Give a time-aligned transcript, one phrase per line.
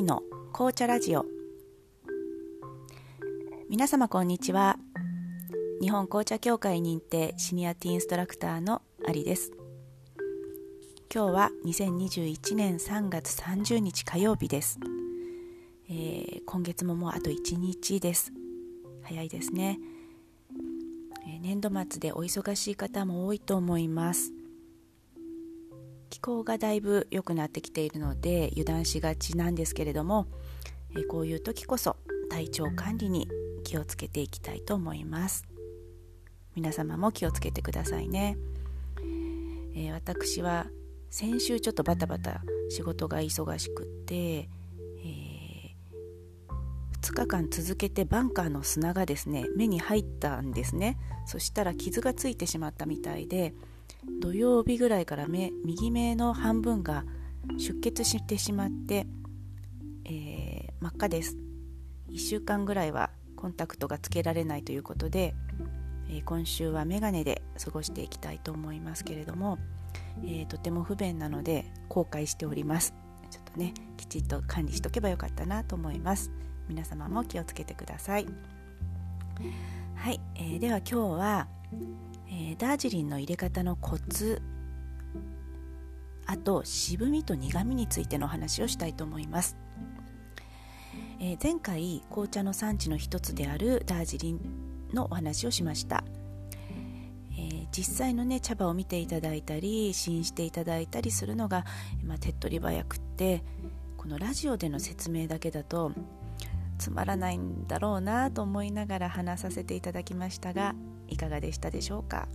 [0.00, 0.22] の
[0.54, 1.26] 紅茶ラジオ。
[3.68, 4.78] 皆様こんにちは。
[5.82, 9.52] 日本紅茶協会認定シニアティーンストラクターのありです。
[11.14, 14.78] 今日は2021年3月30日火曜日です、
[15.90, 18.32] えー、今月ももうあと1日です。
[19.02, 19.78] 早いですね、
[21.28, 24.32] え、年度末でお忙しい方も多いと思います。
[26.12, 30.26] 気候がだいぶ良くなってきているので油断しがちなんですけれども、
[30.94, 31.96] えこういう時こそ
[32.28, 33.26] 体調管理に
[33.64, 35.46] 気をつけていきたいと思います。
[36.54, 38.36] 皆様も気をつけてくださいね、
[39.74, 40.66] え、私は
[41.08, 44.50] 先週ちょっとバタバタ仕事が忙しくって、
[47.00, 50.98] 2日間続けてバンカーの砂がですね目に入ったんですね。
[51.24, 53.54] そしたら傷がついてしまったみたいで
[54.20, 57.04] 土曜日ぐらいから目右目の半分が
[57.58, 59.06] 出血してしまって、
[60.04, 61.36] えー、真っ赤です。
[62.10, 65.34] 1週間ぐらいはコンタクトがつけられないということで、
[66.08, 69.58] えー、今週はメガネで過ごしていきたいと思いますけれども、
[70.24, 72.94] えー、とても不便なので後悔しております。
[73.30, 76.30] ちょっとねきちっと管理しとけばよかったなと思います。
[76.68, 78.26] 皆様も気をつけてください。
[79.94, 81.48] はい、えー、では今日は
[82.34, 84.40] えー、ダージリンの入れ方のコツ
[86.24, 89.58] あと渋みと苦みについてのお話をしたいと思います、
[91.20, 94.40] えー、前回紅茶の産地の一つであるダージリン
[94.94, 96.04] のお話をしました、
[97.32, 101.66] えー、実際のね茶葉を見ていただいたり試飲していただいたりするのが、
[102.02, 103.44] まあ、手っ取り早くって
[103.98, 105.92] このラジオでの説明だけだと
[106.82, 110.74] つまらないんだろうなと思いながら話させていただきましたが
[111.06, 112.26] いかがでしたでしょうか、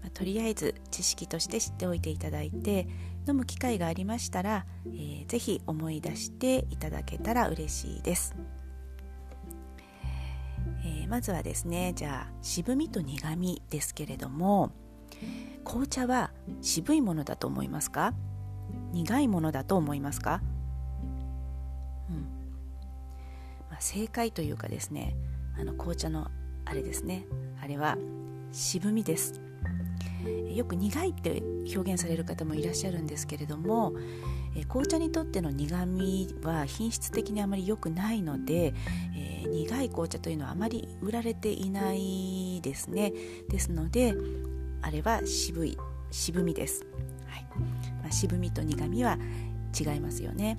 [0.00, 2.88] まあ、とりあえず知識として知っておいていただいて
[3.28, 8.34] 飲む機会がありましたら、えー、ぜひ思い出していただけたら嬉しいです、
[10.86, 14.72] えー、まずはですねじゃあ渋みと苦みですけれども
[15.62, 16.30] 紅茶は
[16.62, 18.14] 渋いものだと思いますか？
[18.92, 20.40] 苦いものだと思いますか、
[23.74, 25.16] まあ、正解というかですね
[25.58, 26.30] あの紅茶の
[26.64, 27.26] あれですね。
[27.60, 27.98] あれは
[28.52, 29.40] 渋みです。
[30.54, 31.42] よく苦いって
[31.74, 33.92] 表現される方もいらっしゃるんですけれども
[34.68, 38.74] 紅茶にとっての苦みは品質的にあまり良くないので、
[39.16, 43.12] えー、苦い紅茶というのはあまり売られていないですね。
[43.48, 44.14] ですので
[44.82, 45.76] あれは渋い
[46.12, 46.86] 渋みです、
[47.26, 47.46] はい。
[48.02, 49.18] まあ、渋みと苦みは
[49.78, 50.58] 違いますよね、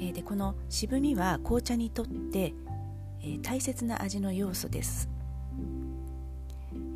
[0.00, 2.54] え、でこの渋みは紅茶にとって
[3.22, 5.08] え、大切な味の要素です、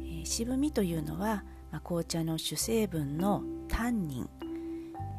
[0.04, 4.30] え、渋みというのは、ま、紅茶の主成分のタンニン、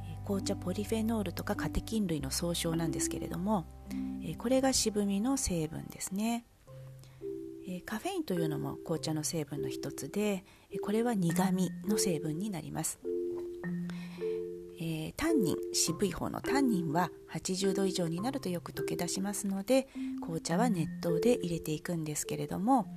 [0.10, 3.66] え、紅茶ポリフェノールとかカテキン類の総称なんですけれども、
[4.26, 6.46] えこれが渋みの成分ですね、
[7.68, 10.46] えカフェインというのも紅茶の成分の一つで
[10.82, 13.00] これは苦味の成分になります。
[15.16, 19.88] タンニン渋い方のタンニンは80度以上になるとよく溶け出しますので
[20.22, 22.88] 紅茶は熱湯で入れていくんですけれども、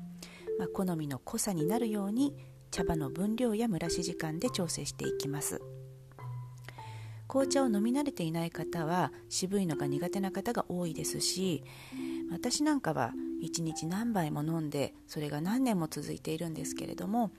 [0.58, 2.34] まあ、好みの濃さになるように
[2.70, 5.60] 茶葉の分量や蒸らし時間で調整していきます。
[7.28, 11.64] 紅茶を飲み慣れていない方は渋いのが苦手な方が多いですし
[12.30, 13.12] 私なんかは
[13.42, 17.30] 1日何杯も飲んでそれが何年も続いているんですけれども、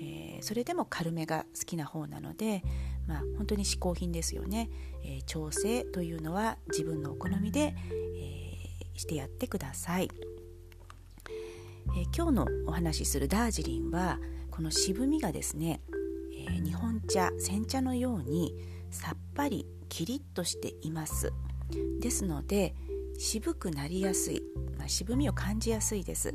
[0.00, 2.62] えー、それでも軽めが好きな方なので
[3.08, 4.70] まあ、本当に嗜好品ですよね、
[5.02, 10.10] えー、調整というのは自分のお好みで、えー、してやってください、
[11.96, 14.18] えー、今日のお話しするダージリンは
[14.50, 15.80] この渋みがですね、
[16.48, 18.54] え日本茶煎茶のように
[18.90, 21.32] さっぱりキリッとしています。
[22.00, 22.74] ですので
[23.18, 24.42] 渋くなりやすい、
[24.76, 26.34] まあ、渋みを感じやすいです。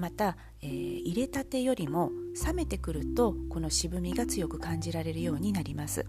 [0.00, 2.10] また、えー、入れたてよりも
[2.46, 6.06] 冷めてくるとこの渋みが強く感じられるようになります。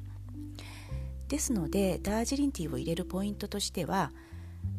[1.28, 4.12] ですのでダージリンティーを入れるポイントとしては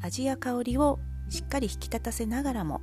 [0.02, 0.98] 味や香りを
[1.30, 2.82] しっかり引き立たせながらも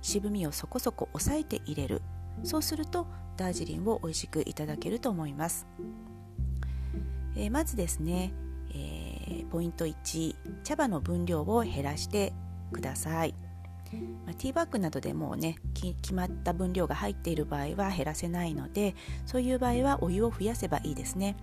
[0.00, 2.02] 渋みをそこそこ抑えて入れる。
[2.44, 3.06] そうすると
[3.36, 5.66] ダージリンを美味しくいただけると思います、
[7.36, 8.32] えー、まずですね、
[8.70, 10.34] えー、ポイント1
[10.64, 12.32] 茶葉の分量を減らして
[12.72, 13.34] ください。
[14.26, 18.94] まあ、ティーバッグなどでもうね決まった分量が入っている場合は減らせないので
[19.24, 21.36] そういう場合はお湯を増やせばいいですね。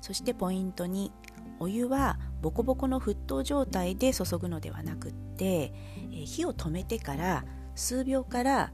[0.00, 1.10] そしてポイント2
[1.58, 5.72] お湯はボコボコの沸騰状態で注ぐのではなくって、
[6.12, 7.44] え火を止めてから
[7.74, 8.72] 数秒から、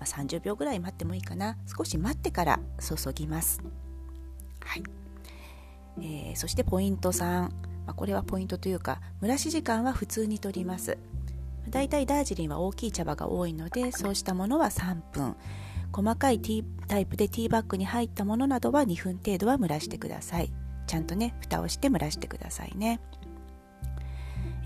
[0.00, 1.56] 30秒ぐらい待ってもいいかな。
[1.66, 3.60] 少し待ってから注ぎます。
[4.64, 4.84] はい。
[6.00, 7.50] えー、そしてポイント3、ま
[7.88, 10.96] あ、これはポイントというか蒸らし時間は普通にとります。
[11.68, 15.36] だいたいダージリンは大きい茶葉が多いのでそうしたものは3分。
[15.92, 20.52] 細かいティータイプでティーバッグに入ったものなどは2分程度は蒸らしてください。
[20.86, 23.00] ちゃんとね蓋をして蒸らしてくださいね。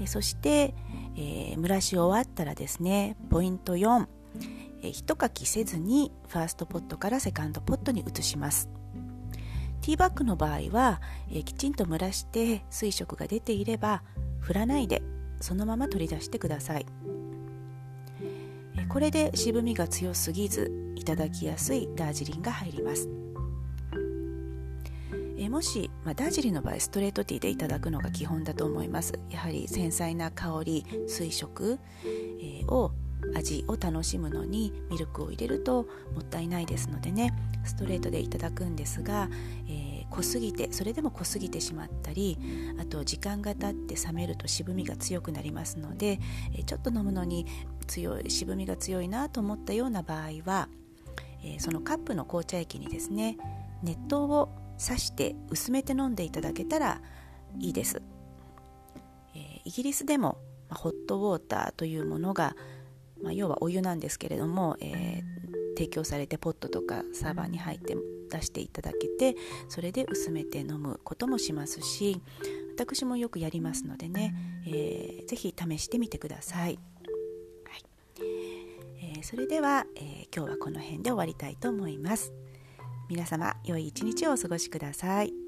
[0.01, 0.75] えそして、
[1.17, 4.07] えー、蒸らし終わったらですねポイント4、
[4.83, 8.69] えー、一かきせずにファーストポットからセカンドポットに移します。
[9.81, 14.03] ティーバッグの場合は、えー、きちんと蒸らして水色が出ていれば
[14.41, 15.03] 振らないで
[15.43, 16.87] そのまま取り出してください。
[18.89, 23.09] これで渋みが強すぎずいただきやすいダージリンが入ります。
[25.39, 29.15] えもし、まあ、ダージリンの場合ストレートティーでいただくのが基本だと思います。
[29.31, 31.79] やはり繊細な香り水色、
[32.41, 32.93] え、を
[33.35, 35.85] 味を楽しむのにミルクを入れると
[36.15, 37.35] もったいないですのでね。
[37.65, 39.29] ストレートでいただくんですが、
[39.69, 39.82] え、
[40.13, 42.39] 濃すぎてそれでも濃すぎてしまったり
[42.79, 46.21] あと時間が経って冷めると渋みが強くなりますので、
[46.67, 47.47] ちょっと飲むのに
[47.87, 50.69] 強い渋みが強いなと思ったような場合は、
[51.59, 53.39] そのカップの紅茶液にですね
[53.83, 57.01] 熱湯を刺して薄めて飲んでいただけたら
[57.59, 58.03] いいです、
[59.65, 60.39] イギリスでも、
[60.71, 62.55] ホットウォーターというものが、
[63.23, 65.23] まあ、要はお湯なんですけれども、えー、
[65.77, 67.95] 提供されてポットとかサーバーに入って
[68.33, 69.37] 出していただけて
[69.69, 72.21] それで薄めて飲むこともしますし
[72.75, 74.35] 私もよくやりますのでね、
[74.67, 76.79] えー、ぜひ試してみてください、はい。
[79.01, 82.33] えー、それでは、えー、今日はこの辺で終わりたいと思います。
[83.13, 85.42] 皆様良い一日をお過ごしください